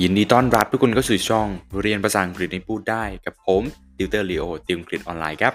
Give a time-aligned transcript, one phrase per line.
[0.00, 1.48] ยินดีต้อนรับทุกคนเข้าสู่ช่อง
[1.80, 3.62] เรียนภาษาอังกฤษให้พูดได้กับผม
[3.96, 5.54] ติวเตอร์ลีโอติวอังกฤษออนไลน์ครับ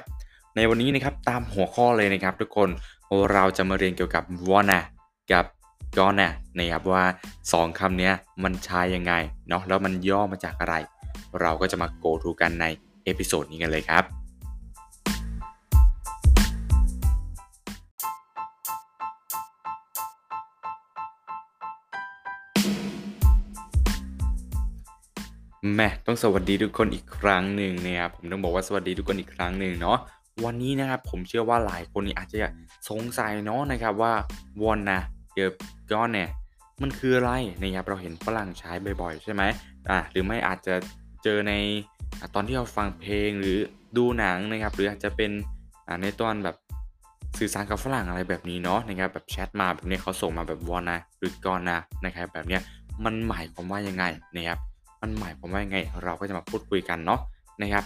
[0.56, 2.70] ในวันนี้นะครับตามหัวข้อเลยนะครับ ทุกคน
[3.34, 4.80] เราจะมาเรียนเกี่ยวกับ wanna
[5.32, 5.46] กับ
[5.98, 7.04] gonna นะครับว่า
[7.46, 8.12] 2คำนี้
[8.44, 9.14] มันใช้ยังไง
[9.50, 10.76] เนาะแล้วมันย่อมาจากอะไร
[11.42, 12.66] เราก็จะมา go to กันใน
[13.04, 14.04] episode นี้กันเลยครับ
[25.76, 29.98] แม่ต้องสวัสดีทุกคนอีกครั้งหนึ่งนะครับผมต้องบอกว่าสวัสดีทุกคนอีกครั้งหนึ่งเนาะ
[30.46, 32.38] วันนี้นะครับผมเชื่อว่าหลายคนนี่อาจจะ
[32.90, 34.14] สงสัยเนาะนะครับว่า
[34.62, 35.02] วอนนะ
[35.34, 35.52] เกี่ยว
[35.92, 36.30] ก้อนเนี่ย
[36.82, 37.32] มันคืออะไร
[37.62, 38.72] นะครับเราเห็นฝรั่งใช้
[39.02, 39.44] บ่อยๆ ใช่ไหม
[39.90, 40.76] อ่าหรือไม่อาจจะ
[41.24, 41.54] เจอใน
[42.36, 43.58] ตอนที่เราฟังเพลงหรือ
[43.98, 45.32] ดูหนังนะครับ หรืออาจจะเป็น
[45.88, 46.56] อ่าในตอนแบบ
[47.40, 52.62] สื่อสารกับฝรั่งอะไรแบบนี้เนาะนะครับแบบแชทมาแบบนี้เขาส่งมาแบบวอนนะหรือก้อนนะนะครับแบบเนี้ย
[53.06, 54.60] มันหมายความว่ายังไงนะครับ
[55.02, 57.20] มันหมายความว่ายังไงเราก็จะมาพูดคุยกันเนาะ
[57.62, 57.84] นะครับ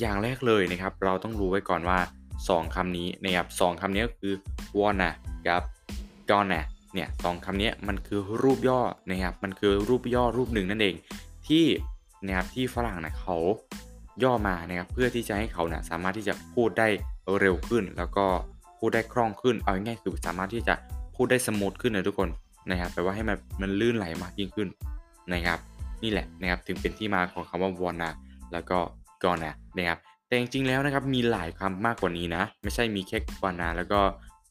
[0.00, 1.98] อย่างแรกเลยนะครับ เราต้องรู้ไว้ก่อนว่า
[2.36, 4.34] 2คำนี้นะครับสคำนี้ก็คือ
[4.78, 5.10] wanna
[5.46, 5.62] กับ
[6.30, 6.60] gonna
[6.94, 10.94] เนี่ยสองคำนี้มันคือรูปย่อนะครับ มันคือรูปย่อรูปหนึ่งนั่นเอง
[11.48, 11.64] ที่
[12.26, 13.36] นะครับที่ฝรั่งนะเขา
[14.22, 16.88] ย่อมานะครับเพื่อที่จะให้เขานะสามารถที่จะพูดได้
[17.40, 18.26] เร็วขึ้น แล้วก็
[18.78, 20.74] พูดได้คล่องขึ้น เอาง่ายๆคือสามารถที่จะ
[21.16, 22.28] พูดได้ smooth ขึ้นนะทุกคน
[22.70, 24.68] นะครับแปลว่าให้มันมันลื่นไหลมากยิ่งขึ้น
[25.32, 25.58] นะครับ
[26.02, 28.10] นี่แหละนะครับถึงเป็นที่มาของคำว่า wanna
[28.52, 28.78] แล้วก็
[29.22, 34.00] gonna นะครับแต่จริงๆแล้วนะครับมีหลายคำมากกว่านี้นะ ไม่ใช่มีแค่ wanna แล้วก็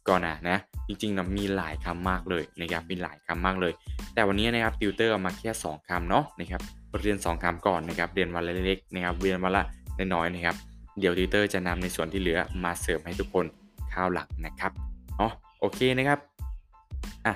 [0.08, 0.58] gonna นะ
[0.88, 3.74] จริงๆนะมีหลายคำมากเลยนะครับมีหลายคำมากเลย
[4.14, 6.62] แต่วันนี้นะครับติวเตอร์เอามาแค่ 2คำเนาะนะครับ
[7.02, 9.64] เรียน 2คำก่อนนะครับเรียนวันละเล็กๆนะครับเรียนวันละ
[10.14, 10.56] น้อยๆนะครับ
[11.00, 13.46] เดี๋ยวติวเตอร์จะนำในส่วนที่เหลือมาเสริมให้ทุกคน
[13.94, 14.72] ข้าวหลักนะครับ
[15.20, 15.28] อ๋อ
[15.60, 16.20] โอเคนะครับ
[17.26, 17.34] อะ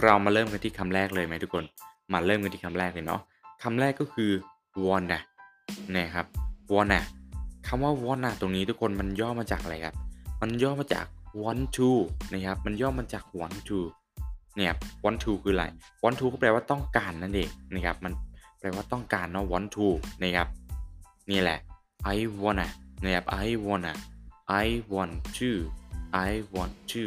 [0.00, 1.64] เรามาเริ่มกันที่คำแรกเลยไหมทุกคน
[2.12, 3.20] มาเริ่มกันที่คำแรกเลยเนาะ
[3.62, 4.30] คำแรกก็คือ
[4.84, 5.18] wanna
[5.96, 6.26] นะครับ
[6.74, 7.00] wanna
[7.66, 9.96] คำว่า wanna ตรงนี้ทุกคนมันย่อมาจากอะไรครับ
[10.40, 11.06] มันย่อมาจาก
[11.42, 11.90] want to
[12.32, 13.78] นะครับ มันย่อมาจาก want to
[14.56, 14.72] เนี่ย
[15.04, 15.64] want to คืออะไร
[16.02, 18.12] want to ก็แปลว่าต้องการนั่นเองนะครับ มัน
[18.60, 19.86] แปลว่าต้องการเนาะ want to
[20.22, 20.48] นะครับ
[21.30, 21.58] นี่แหละ
[22.16, 22.68] I wanna
[23.02, 23.92] นะครับ I wanna
[24.64, 25.50] I want to
[26.28, 27.04] I want to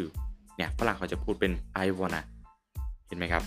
[0.56, 1.52] เนี่ยฝรั่งเขาจะพูดเป็น
[1.86, 2.22] I wanna
[3.08, 3.44] เห็นไหมครับ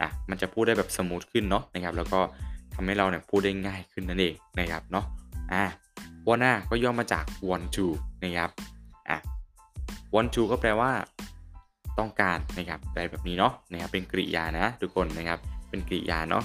[0.00, 2.20] อะมันจะพูดได้แบบสมูทขึ้นเนาะนะครับ แล้วก็
[2.74, 5.04] ทำให้เราเนี่ยพูดได้ง่ายขึ้นนั่นเองนะครับเนาะ
[5.52, 5.64] อะ
[6.28, 7.86] wanna ก็ย่อมาจาก want to
[8.24, 8.50] นะครับ
[9.08, 9.16] อะ
[10.14, 10.90] want to ก็แปลว่า
[11.98, 15.38] ต้องการนะครับแปลแบบนี้เนาะนะครับเป็นกริยานะ ทุกคนนะครับ
[15.70, 16.44] เป็นกริยาเนาะ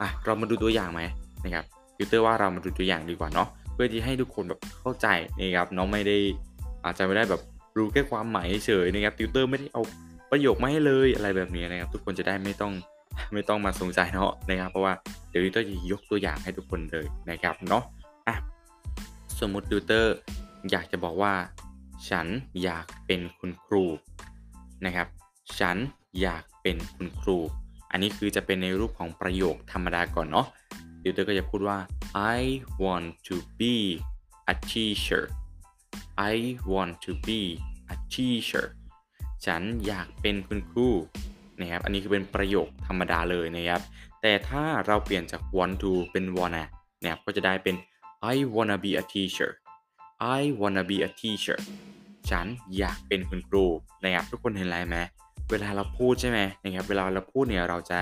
[0.00, 1.02] อะเรามาดูตัวอย่างไหม
[1.44, 1.64] นะครับ
[1.96, 5.06] ติวเตอร์ว่าเรามาดูตัวอย่างดีกว่าเนาะเพื่อที่ให้ทุกคนแบบเข้าใจ
[5.38, 6.16] นะครับเนาะไม่ได้
[6.84, 7.42] อาจจะไม่ได้แบบ
[7.76, 9.82] รู้แค่ความหมายเฉยนะครับติวเตอร์ไม่ได้เอา
[10.30, 12.72] ประโยคมาให้เลยอะไรแบบนี้นะครับ ทุกคนจะได้ไม่ต้อง
[13.32, 14.92] ไม่ต้องมาสงสัยเนาะนะครับ เพราะว่า
[15.28, 17.82] เดี๋ยวติวเตอร์จะยกตัวอย่างให้ทุกคนเลยนะครับเนาะ
[18.28, 18.36] อะ
[19.40, 20.14] สมมติติวเตอร์
[20.70, 21.32] อยากจะบอกว่า
[22.08, 22.26] ฉัน
[22.62, 23.84] อยากเป็นคุณครู
[24.84, 25.08] นะครับ
[25.58, 25.76] ฉัน
[26.20, 27.38] อยากเป็นคุณครู
[27.90, 30.46] อันนี้คือจะเป็นในรูปของประโยคธรรมดาก่อนเนาะ
[31.02, 31.78] ติวเตอร์ก็จะพูดว่า
[32.36, 32.40] I
[32.84, 33.74] want to be
[34.52, 35.24] a teacher
[36.32, 36.34] I
[36.72, 37.40] want to be
[37.94, 38.66] a teacher
[39.46, 40.88] ฉันอยากเป็นคุณครู
[41.60, 43.80] นะครับอันนี้คือเป็นประโยคธรรมดาเลยนะครับ
[44.22, 46.64] แต่ถ้าเราเปลี่ยนจาก want to เป็น wanna
[47.02, 47.76] นะครับก็จะได้เป็น
[48.34, 49.50] I wanna be a teacher
[50.38, 51.58] I wanna be a teacher
[52.30, 52.46] ฉัน
[52.78, 53.64] อยากเป็นคุณครู
[54.04, 54.96] นะครับทุกคนเห็นอะไรไหม
[55.50, 58.00] เวลาเราพูดใช่ไหมนะครับเวลาเราพูดเนี่ยเราจะ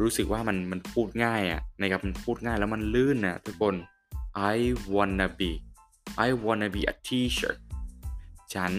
[0.00, 3.74] รู้สึกว่ามันมันพูดง่ายอะนะครับมันพูดง่ายแล้วมันลื่นนะทุกคน
[4.54, 4.56] I
[4.94, 5.50] wanna be
[6.26, 7.52] I wanna be a teacher
[8.54, 8.72] ฉัน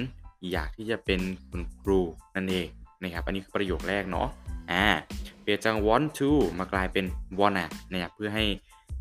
[0.51, 1.99] อยากที่จะเป็นคุณครู
[2.35, 2.67] นั่นเอง
[3.01, 4.27] นะครับอันนี้คือประโยคแรกเนาะ
[4.71, 4.85] อ่า
[5.41, 7.05] เปลี่ยนจาก want to มากลายเป็น
[7.39, 8.45] wanna นะครับเพื่อให้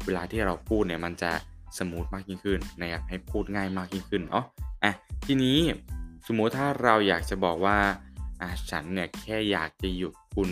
[0.05, 1.31] เวลาที่เราพูดเนี่ยมันจะ
[1.79, 4.45] สมูทมากยิ่งขึ้นนะครับให้พูดง่ายมากยิ่งขึ้นเนาะ
[4.85, 4.93] อะ
[5.27, 5.59] ทีนี้
[6.27, 7.77] สมมติถ้าเราอยากจะบอกว่า
[8.41, 10.51] อ่าฉันเนี่ยแค่อยากจะอยู่คุณ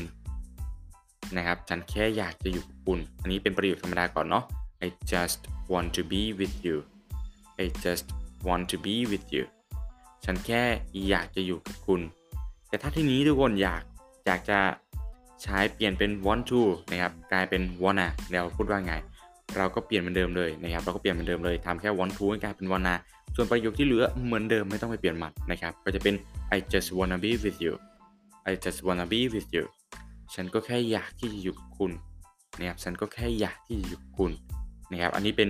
[1.36, 4.44] นะครับฉันแค่อยากจะอยู่กับคุณ อันนี้เป็นประโยคธรรมดาก่อนเนาะ
[4.86, 5.40] I just
[5.72, 6.76] want to be with you
[7.62, 8.06] I just
[8.46, 9.44] want to be with you
[10.24, 10.62] ฉันแค่
[11.08, 12.00] อยากจะอยู่กับคุณ
[12.68, 13.82] แต่ถ้าที่นี้ทุกคนอยาก
[14.26, 14.58] อยากจะ
[15.42, 16.60] ใช้เปลี่ยนเป็น want to
[16.90, 18.94] นะครับกลายเป็น wanna เราพูดว่าไง
[19.56, 22.94] เราก็เปลี่ยนเหมือนเดิมเลยนะครับเราก็เปลี่ยนเหมือนเดิมเลยทำแค่ want to ให้กลายเป็น wanna
[23.34, 26.14] ส่วนประโยคที่เหลือเหมือนเดิมไม่ต้องไปเปลี่ยนหมันนะครับก็จะเป็น
[26.56, 27.74] I just wanna be with you
[28.50, 29.64] I just wanna be with you
[30.34, 31.92] ฉันก็แค่อยากที่จะอยู่กับคุณ
[32.58, 34.30] นะครับฉันก็แค่อยากที่จะอยู่กับคุณ
[34.90, 35.48] นะครับอันนี้เป็น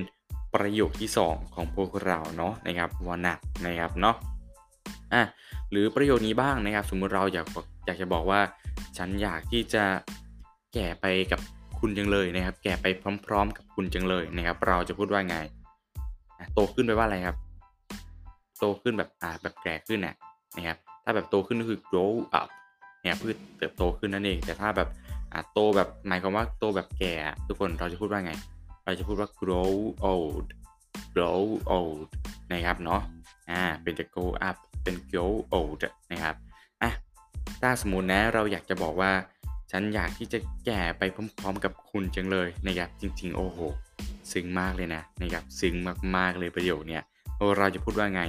[0.54, 3.34] ประโยคที่ 2 ของพวกเราเนาะนะครับ wanna
[3.66, 4.16] นะครับเนาะ
[5.14, 5.22] อะ
[5.70, 7.46] หรือประโยคนี้บ้างนะครับ สมมุติเราอยาก
[7.86, 8.40] อยากจะบอกว่า
[8.96, 9.84] ฉันอยากที่จะ
[10.74, 11.40] แก่ไปกับ
[11.80, 12.86] คุณจังเลยนะครับ แก่ไป
[13.26, 15.36] พร้อม ๆ กับคุณจังเลยนะครับ เราจะพูดว่าไง
[16.54, 17.36] โตขึ้นไปว่าอะไรครับ
[18.58, 20.14] โตขึ้นแบบอ่าแบบแก่ขึ้นน่ะ
[20.56, 22.48] นะครับ ถ้าแบบโตขึ้นก็คือ grow up
[23.02, 24.88] เนี่ยพืชเติบโตขึ้นนั่นเอง แต่ถ้าแบบ
[25.32, 27.14] อ่าโตแบบหมายความว่าโตแบบแก่
[27.48, 28.32] ทุกคนเราจะพูดว่าไง
[28.84, 29.74] เราจะพูดว่า grow
[30.10, 30.48] old
[31.14, 31.42] grow
[31.76, 32.08] old
[32.52, 33.02] นะครับเนาะ
[33.50, 34.56] อ่าเป็นจะ grow up
[34.88, 35.82] เป็น grow old
[36.12, 36.36] นะครับ
[36.82, 36.92] อะ
[37.62, 39.12] ถ้าสมมุตินะเราอยากจะบอกว่า
[39.70, 43.58] ฉันอยากที่จะแก่ไปพร้อมๆกับคุณจังเลยนะครับจริงๆโอ้โห
[44.32, 45.74] ซึ้งมากเลยนะนะครับซึ้ง
[46.16, 47.02] มากๆเลยประโยคเนี้ย
[47.58, 48.22] เราจะพูดว่าไง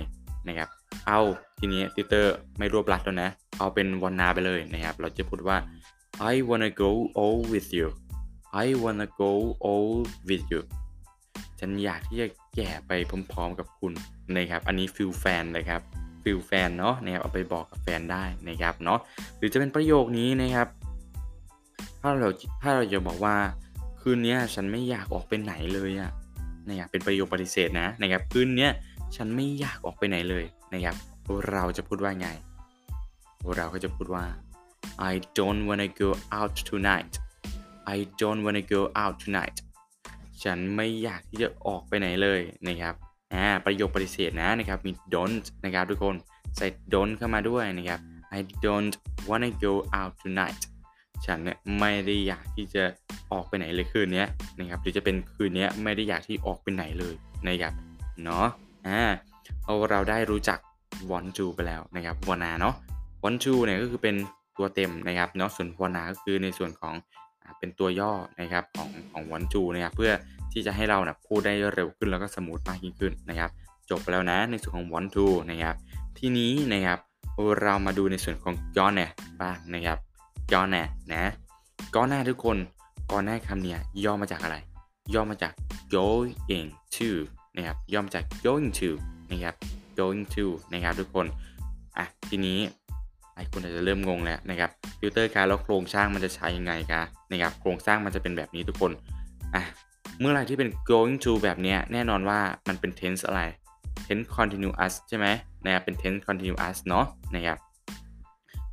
[0.47, 0.69] นะครับ
[1.07, 1.19] เอา
[1.59, 5.57] ทีนี้ติวเตอร์ไม่รวบรัดแล้วนะ เอาเป็นวันนาไปเลยนะครับ เราจะพูดว่า
[6.31, 6.91] I wanna go
[7.21, 7.87] old with you
[8.63, 9.31] I wanna grow
[9.67, 10.61] old with you
[11.59, 12.91] ฉันอยากที่จะแก่ไป
[13.31, 13.93] พร้อมๆกับคุณ
[14.35, 15.81] นะครับ อันนี้ feel แฟนเลยครับ
[16.29, 18.99] feel แฟนเนาะนะครับเอาไปบอกกับแฟนได้นะครับเนาะ
[19.37, 20.67] หรือจะเป็นประโยคนี้นะครับ
[22.01, 22.29] ถ้าเรา
[22.61, 23.35] ถ้าเราจะบอกว่า
[24.01, 26.11] คืนนี้ฉันไม่อยากออกไปไหนเลยอะ
[26.67, 28.69] นะครับเป็นประโยคปฏิเสธนะนะครับคืนนี้
[29.15, 30.95] ฉันไม่อยากออกไปไหนเลยนะครับ
[31.51, 32.27] เราจะพูดว่าไง
[33.55, 34.25] เราก็จะพูดว่า
[35.11, 37.13] I don't wanna go out tonight
[37.95, 39.57] I don't wanna go out tonight
[40.43, 42.95] ฉันไม่อยากที่จะออกไปไหนเลยนะครับ
[43.33, 46.15] อ่าประโยคปฏิเสธนะนะครับมี don't นะครับทุกคน
[46.57, 47.99] ใส่ don't เข้ามาด้วยนะครับ
[48.37, 48.93] I don't
[49.27, 50.61] wanna go out tonight
[51.25, 52.83] ฉันเนี่ยไม่ได้อยากที่จะ
[53.31, 54.25] ออกไปไหนเลยคืนนี้
[54.59, 57.13] นะครับหรือจะเป็นคืนนี้ไม่ได้อยากที่ออกไปไหนเลย
[57.47, 57.73] นะครับ
[58.23, 58.45] เนาะ
[58.87, 59.01] อ่า
[59.63, 60.59] เอาเราได้รู้จัก
[61.11, 62.75] want to ไปแล้วนะครับ wanna เนาะ
[63.23, 64.15] want to เนี่ยก็คือเป็น
[64.57, 66.93] ตัวเต็มนะครับเนาะส่วน wanna ก็คือในส่วนของ
[67.59, 68.11] เป็นตัวย่อ
[68.41, 70.11] นะครับของของ want to นะครับเพื่อ
[70.51, 73.49] ที่จะให้เรานะพูดได้เร็วขึ้นแล้วก็สมูทมากยิ่งขึ้นนะครับ
[73.89, 75.75] จบไปแล้วนะในส่วนของ want to นะครับ
[76.17, 76.99] ทีนี้นะครับ
[77.61, 79.07] เรามาดูในส่วนของ gonna
[79.41, 79.97] บ้างนะครับ
[80.51, 81.31] gonna นะ
[81.95, 82.57] gonna ทุกคน
[83.11, 84.57] ก่อนหน้าคำเนี้ยย่อมาจากอะไร
[85.13, 85.53] ย่อมาจาก
[85.93, 87.09] going to
[87.55, 88.89] นะครับย่อมาจาก going to
[89.31, 89.55] นะครับ
[89.99, 91.25] going to นะครับทุกคน
[91.97, 92.59] อะทีนี้
[93.33, 94.69] หลายคนอาจจะเริ่มงงแล้วนะครับ
[94.99, 97.01] ติวเตอร์ขาแล้วโครงสร้างมันจะใช้ยังไงคะ
[97.31, 98.91] นะครับโครงสร้างมันจะเป็นแบบนี้ทุกคน
[99.55, 99.63] อะ
[100.19, 103.41] เมื่อไรที่เป็น going to แบบนี้แน่นอนว่ามันเป็น tense อะไร
[104.05, 105.27] tense continuous ใช่ไหม
[105.65, 107.05] นะครับเป็น tense continuous เนาะ
[107.35, 107.57] นะครับ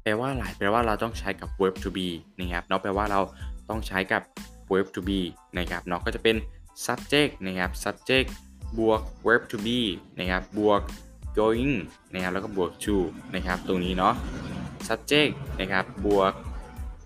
[0.03, 2.09] แปลว่าอะไรแปลว่าเราต้องใช้กับ verb to be
[2.39, 3.21] นะครับเนาะแปลว่าเรา
[3.69, 4.23] ต้องใช้กับ
[4.71, 5.21] verb to be
[5.59, 6.37] นะครับเนาะก็จะเป็น
[6.87, 8.29] subject นะครับ subject
[8.79, 9.81] บวก verb to be
[10.19, 10.81] นะครับบวก
[11.39, 11.75] going
[12.13, 12.97] นะครับแล้วก็บวก to
[13.35, 14.15] นะครับตรงนี้เนาะ
[14.89, 16.33] subject นะครับบวก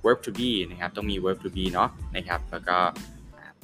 [0.05, 2.77] verb to be นะครับต้องมี verb to be เนาะนะครับแล้วก็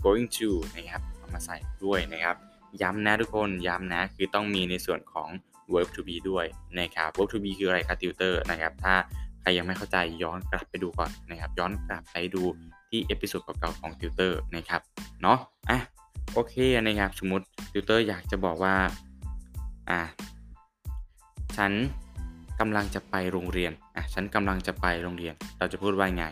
[0.05, 2.37] going to นะครับเอามาใส่ด้วยนะครับ
[2.83, 5.29] ย้ำนะทุกคนย้ำนะคือต้องมีในส่วนของ
[5.73, 6.47] verb to be ด้วย
[6.79, 8.95] นะครับ verb to be คืออะไรครับติวเตอร์นะครับถ้า
[9.41, 12.43] ใครยังไม่เข้าใจย้อนกลับไปดูก่อนนะครับย้อนกลับไปดู
[12.91, 14.81] ที่ episode เก่าๆของติวเตอร์นะครับ
[15.23, 15.39] เนาะ
[15.71, 15.79] อะ
[16.33, 18.75] โอเคนะครับสมมติติวเตอร์อยากจะบอกว่า
[19.91, 20.01] อะ
[21.57, 21.73] ฉัน
[22.61, 26.25] กำลังจะไปโรงเรียนอะฉันกำลังจะไปโรงเรียน เราจะพูดว่าไง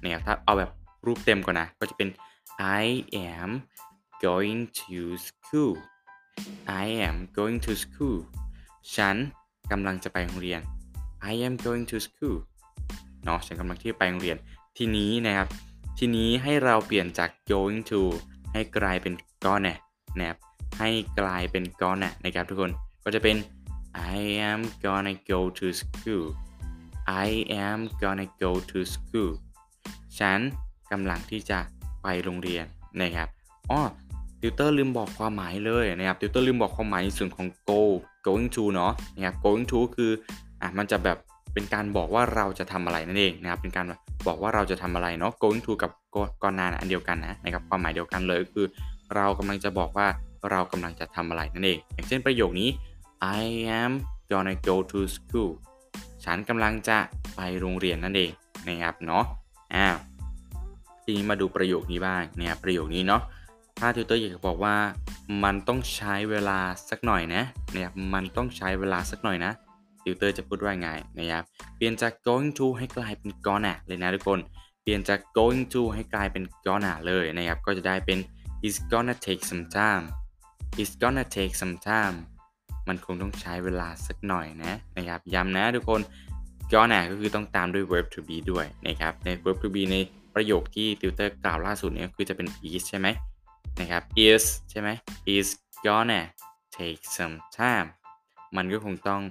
[0.00, 0.70] เนี่ยถ้าเอาแบบ
[1.06, 2.08] รูปเต็มก่อนนะก็จะเป็น
[2.60, 3.62] I am
[4.22, 5.76] going to school
[6.66, 8.18] I am going to school
[8.94, 9.16] ฉัน
[9.70, 10.60] กำลังจะไปโรงเรียน
[11.30, 12.38] I am going to school
[13.24, 14.36] เนาะฉันกำลังที่ไปโรงเรียน
[14.76, 15.48] ทีนี้นะครับ
[15.98, 18.00] ทีนี้ให้เราเปลี่ยนจาก going to
[18.52, 19.14] ให้กลายเป็น
[19.44, 19.74] gonna
[20.18, 20.38] นะครับ
[20.78, 20.90] ให้
[21.20, 22.72] กลายเป็น gonna นะครับทุกคน
[23.04, 23.36] ก็จะเป็น
[24.14, 24.18] I
[24.50, 26.26] am gonna go to school
[27.26, 27.28] I
[27.66, 29.30] am gonna go to school
[30.18, 30.40] ฉัน
[30.90, 31.58] กำลังที่จะ
[32.02, 32.64] ไปโรงเรียน
[33.02, 33.28] นะครับ
[33.70, 33.80] อ้อ
[34.40, 37.80] ติวเตอร์ลืมบอกความหมายเลยนะครับติวเตอร์ลืมบอกความหมายในส่วนของ go
[38.26, 40.10] going to เนาะนะครับ going to คือ
[40.60, 41.18] อะมันจะแบบ
[41.54, 43.86] เป็นการบอกว่าเราจะทำอะไรนั่นเองนะครับเป็นการ
[44.26, 45.90] บอกว่าเราจะทำอะไรเนาะ going to กับ
[46.42, 48.66] ก่อนหน้าอันเดียวกันนะนะครับความหมายเดียวกันเลยคือ
[49.16, 50.06] เรากำลังจะบอกว่า
[50.50, 52.68] เรากำลังจะทำอะไรนั่นเอง อย่างเช่นประโยคนี้
[53.40, 53.42] I
[53.82, 53.92] am
[54.30, 55.50] gonna go to school
[56.24, 56.98] ฉันกำลังจะ
[57.36, 58.30] ไปโรงเรียนนั่นเอง
[58.68, 59.24] นะครับเนาะ
[59.74, 59.96] อ้าว
[61.10, 63.22] ทีนี้มาดูประโยคนี้บ้างเนี่ยประโยคนี้เนาะ
[63.78, 64.76] ถ้าติวเตอร์อยากจะบอกว่า
[65.44, 66.58] มันต้องใช้เวลา
[66.90, 69.52] สักหน่อยนะเนี่ยมันต้องใช้เวลาสักหน่อยนะ
[70.04, 70.88] ติวเตอร์จะพูดว่าไง
[71.18, 71.44] นะครับ
[71.76, 74.38] เปลี่ยนจาก going to ให้กลายเป็น gonna เลยนะทุกคน
[74.82, 78.18] เปลี่ยนจาก going to ให้กลายเป็น gonna เลยนะครับก็จะได้เป็น
[78.66, 80.04] it's gonna take some time
[80.80, 82.16] it's gonna take some time
[82.88, 86.00] มันคงต้องใช้เวลาสักหน่อยนะนะครับย้ำนะทุกคน
[86.72, 89.96] gonna ก็คือต้องตามด้วย verb to be ด้วยนะครับใน verb to be ใน
[90.34, 93.08] ประโยคที่ติวเตอร์กล่าวล่าสุดเนี่ยคือจะเป็น is ใช่ไหม
[93.80, 94.88] นะครับ is ใช่ไหม
[95.34, 95.48] is
[95.84, 96.22] gonna
[96.76, 97.88] take some time
[98.56, 99.22] มันก็คงต้อง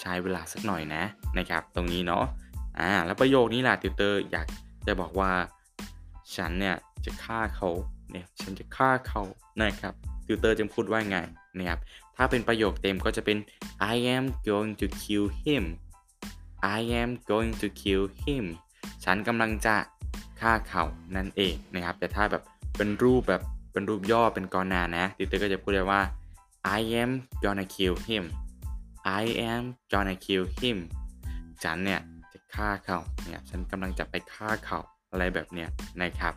[0.00, 1.02] ใช้เวลาสักหน่อยนะ
[1.38, 2.24] นะครับ ตรงนี้เนาะ
[2.78, 4.46] อ่าแล้วประโยคนี้ล่ะติวเตอร์อยาก
[4.86, 5.32] จะบอกว่า
[6.36, 7.68] ฉันเนี่ยจะฆ่าเขา
[8.10, 9.22] เนี่ยฉันจะฆ่าเขา
[9.62, 9.94] นะครับ
[10.26, 11.16] ติวเตอร์จะพูดว่าไง
[11.58, 11.78] นะครับ
[12.16, 13.38] ถ้าเป็นประโยคเต็มก็จะเป็น
[13.92, 15.64] I am going to kill him
[16.76, 18.44] I am going to kill him
[19.04, 19.76] ฉันกำลังจะ
[20.40, 20.84] ฆ่าเขา
[21.16, 22.42] นั่นเองนะครับ แต่ถ้าแบบ
[22.76, 23.42] เป็นรูปแบบ
[23.72, 26.00] เป็นรูปย่อเป็นกรนานะติเตอร์ก็จะพูดได้ว่า
[26.78, 27.10] I am
[27.44, 28.24] gonna kill him
[29.20, 30.76] I am gonna kill him
[31.62, 32.00] ฉันเนี่ย
[32.32, 34.78] จะฆ่าเขาเนี่ยฉันกำลังจะไปฆ่าเขา
[35.10, 35.68] อะไรแบบเนี้ย
[36.02, 36.34] นะครับ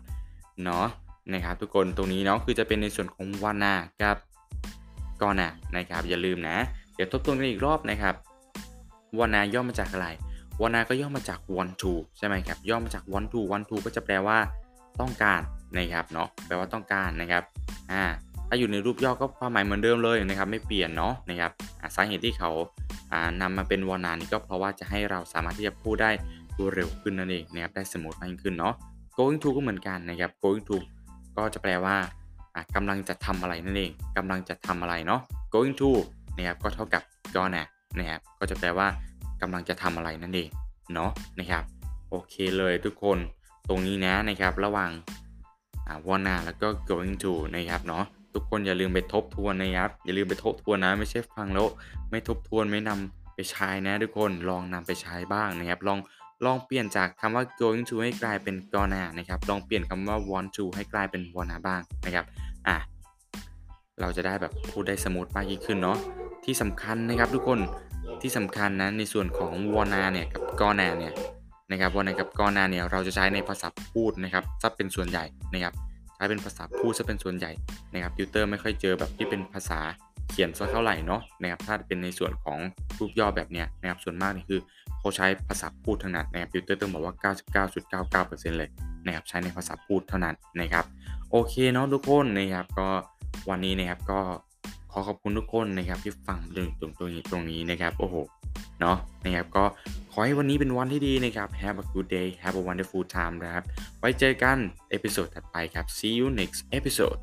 [0.63, 0.87] เนาะ
[1.33, 4.17] นะครับทุกคนตรงนี้เนาะคือจะเป็นในส่วนของวานากับ
[5.21, 6.57] กอนานะครับอย่าลืมนะ
[6.95, 8.15] เดี๋ยวทบทวนกันอีกรอบนะครับ
[9.19, 10.07] วานาย่อมาจากอะไร
[10.61, 14.37] วานาก็ย่อมาจาก want to ใช่ไหมครับ ย่อมาจาก want to want to ก็จะแปลว่า
[14.99, 15.41] ต้องการ
[15.77, 17.43] นะครับเนาะ แปลว่าต้องการนะครับ
[17.91, 18.03] อ่า
[18.47, 21.51] ถ้าอยู่ในรูปย่อก็ความหมายเหมือนเดิมเลยนะครับ ไม่เปลี่ยนเนาะนะครับ
[21.95, 22.51] สาเหตุที่เขา
[23.11, 26.11] อ่านำมาเป็นวานานี่ก็เพราะว่าจะให้เราสามารถที่จะพูดได้
[26.57, 28.73] รวดเร็วขึ้นนั่นเองนะครับ ได้สมูทมากยิ่งขึ้นเนาะ
[29.17, 30.77] going to ก็เหมือนกันนะครับ going to
[31.37, 31.95] ก็จะแปลว่า
[32.75, 35.21] กำลังจะทำอะไรนั่นเองกำลังจะทำอะไรเนาะ
[35.53, 35.91] going to
[36.37, 37.03] นะครับ ก็เท่ากับ
[37.35, 37.63] gonna
[37.97, 38.87] นะครับ ก็จะแปลว่า
[39.41, 40.49] กำลังจะทำอะไรนั่นเอง
[40.93, 41.63] เนาะนะครับ
[42.09, 43.17] โอเคเลยทุกคน
[43.67, 44.91] ตรงนี้นะนะครับระหว่าง
[46.07, 51.67] wanna แล้วก็ going to นะครับเนาะทุกคนอย่าลืมไปทบทวนนะครับอย่าลืมไปทบทวนนะไม่ใช่ฟังแล้ว
[52.11, 55.99] ไม่ทบทวนไม่นำไปใช้นะทุกคนลองนำไปใช้บ้างนะครับลอง
[56.45, 62.25] ลองเปลี่ยนจากคำว่า going to ให้กลายเป็น gonna นะครับลองเปลี่ยนคำว่า want to ให้กลายเป็น wanna บ้างนะครับ
[62.67, 62.77] อะ
[64.01, 65.97] เราจะได้แบบพูดได้สมูทมากยิ่งขึ้นเนาะ
[66.45, 67.59] ที่สำคัญนะครับทุกคน
[68.21, 71.13] ที่สำคัญนะในส่วนของ wanna เนี่ยกับ gonna เนี่ย
[71.71, 75.23] นะครับ wanna กับ gonna เนี่ยเราจะใช้ในภาษาพูดนะครับซะเป็นส่วนใหญ่
[75.53, 75.73] นะครับ
[76.15, 77.51] ใช้เป็นภาษาพูดซะเป็นส่วนใหญ่
[77.93, 79.79] นะครับติวเตอร์ไม่ค่อยเจอแบบที่เป็นภาษา
[80.29, 82.59] เขียนสักเท่าไหร่เนาะนะครับถ้าเป็นในส่วนของ
[82.99, 84.59] รูปย่อแบบเนี้ยนะครับส่วนมากนี่คือ
[84.99, 87.13] เขาใช้ภาษาพูดเท่านั้นนะครับติวเตอร์ต้องบอกว่า
[88.21, 88.69] 99.99%เลย
[89.05, 90.85] นะครับใช้ในภาษาพูดเท่านั้นนะครับ
[91.31, 92.89] โอเคเนาะทุกคนนะครับก็
[93.49, 94.19] วันนี้นะครับก็
[94.91, 98.15] ขอขอบคุณทุกคนนะครับที่ฟังเรื่องตรงตรงนี้ตรงนี้นะครับโอ้โห
[98.79, 99.63] เนาะนะครับก็
[100.11, 103.63] ขอให้วันนี้เป็นวันที่ดีนะครับ Have a good day Have a wonderful time นะครับ
[103.99, 104.57] ไว้เจอกัน
[104.89, 107.19] เอพิโซดถัดไปครับ See you next episode